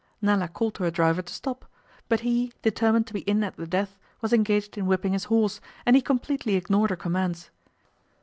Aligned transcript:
Nella 0.19 0.47
called 0.47 0.73
to 0.73 0.83
her 0.85 0.89
driver 0.89 1.21
to 1.21 1.31
stop, 1.31 1.63
but 2.09 2.21
he, 2.21 2.51
determined 2.63 3.05
to 3.05 3.13
be 3.13 3.19
in 3.19 3.43
at 3.43 3.55
the 3.55 3.67
death, 3.67 3.99
was 4.19 4.33
engaged 4.33 4.75
in 4.75 4.87
whipping 4.87 5.13
his 5.13 5.25
horse, 5.25 5.61
and 5.85 5.95
he 5.95 6.01
completely 6.01 6.55
ignored 6.55 6.89
her 6.89 6.95
commands. 6.95 7.51